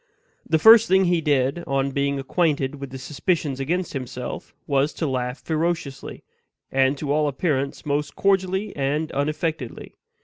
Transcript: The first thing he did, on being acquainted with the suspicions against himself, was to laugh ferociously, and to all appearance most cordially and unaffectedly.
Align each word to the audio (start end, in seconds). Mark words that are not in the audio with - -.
The 0.49 0.57
first 0.57 0.87
thing 0.87 1.05
he 1.05 1.21
did, 1.21 1.63
on 1.67 1.91
being 1.91 2.17
acquainted 2.17 2.81
with 2.81 2.89
the 2.89 2.97
suspicions 2.97 3.59
against 3.59 3.93
himself, 3.93 4.55
was 4.65 4.93
to 4.93 5.05
laugh 5.05 5.39
ferociously, 5.43 6.23
and 6.71 6.97
to 6.97 7.11
all 7.13 7.27
appearance 7.27 7.85
most 7.85 8.15
cordially 8.15 8.75
and 8.75 9.11
unaffectedly. 9.11 9.93